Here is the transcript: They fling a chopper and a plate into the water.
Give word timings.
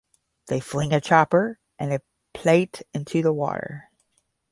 They 0.47 0.59
fling 0.61 0.93
a 0.93 0.99
chopper 0.99 1.59
and 1.77 1.93
a 1.93 2.01
plate 2.33 2.81
into 2.91 3.21
the 3.21 3.31
water. 3.31 3.91